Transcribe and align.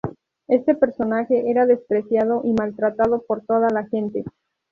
Este 0.47 0.73
personaje 0.73 1.51
era 1.51 1.67
despreciado 1.67 2.41
y 2.43 2.53
maltratado 2.53 3.21
por 3.21 3.43
toda 3.45 3.69
la 3.69 3.85
gente. 3.85 4.25